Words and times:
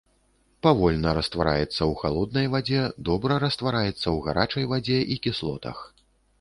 Павольна 0.67 1.11
раствараецца 1.17 1.67
ў 1.67 1.93
халоднай 2.01 2.49
вадзе, 2.57 2.81
добра 3.11 3.39
раствараецца 3.45 3.95
ў 3.95 4.17
гарачай 4.31 4.69
вадзе 4.75 4.99
і 5.15 5.23
кіслотах. 5.29 5.89